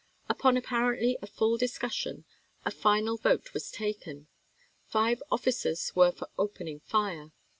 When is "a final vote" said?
2.65-3.53